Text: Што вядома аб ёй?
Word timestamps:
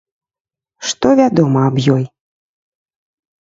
Што 0.91 1.11
вядома 1.19 1.59
аб 1.69 1.75
ёй? 1.97 2.03